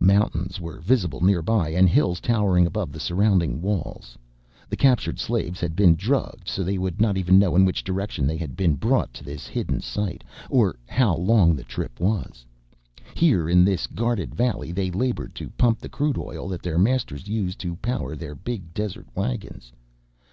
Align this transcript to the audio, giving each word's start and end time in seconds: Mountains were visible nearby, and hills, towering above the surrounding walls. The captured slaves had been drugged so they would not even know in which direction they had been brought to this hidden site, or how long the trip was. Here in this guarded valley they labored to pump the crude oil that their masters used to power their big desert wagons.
Mountains 0.00 0.60
were 0.60 0.80
visible 0.80 1.20
nearby, 1.20 1.68
and 1.68 1.88
hills, 1.88 2.18
towering 2.18 2.66
above 2.66 2.90
the 2.90 2.98
surrounding 2.98 3.62
walls. 3.62 4.18
The 4.68 4.74
captured 4.76 5.20
slaves 5.20 5.60
had 5.60 5.76
been 5.76 5.94
drugged 5.94 6.48
so 6.48 6.64
they 6.64 6.78
would 6.78 7.00
not 7.00 7.16
even 7.16 7.38
know 7.38 7.54
in 7.54 7.64
which 7.64 7.84
direction 7.84 8.26
they 8.26 8.36
had 8.38 8.56
been 8.56 8.74
brought 8.74 9.14
to 9.14 9.22
this 9.22 9.46
hidden 9.46 9.80
site, 9.80 10.24
or 10.50 10.74
how 10.88 11.14
long 11.14 11.54
the 11.54 11.62
trip 11.62 12.00
was. 12.00 12.44
Here 13.14 13.48
in 13.48 13.64
this 13.64 13.86
guarded 13.86 14.34
valley 14.34 14.72
they 14.72 14.90
labored 14.90 15.36
to 15.36 15.50
pump 15.50 15.78
the 15.78 15.88
crude 15.88 16.18
oil 16.18 16.48
that 16.48 16.60
their 16.64 16.76
masters 16.76 17.28
used 17.28 17.60
to 17.60 17.76
power 17.76 18.16
their 18.16 18.34
big 18.34 18.74
desert 18.74 19.06
wagons. 19.14 19.70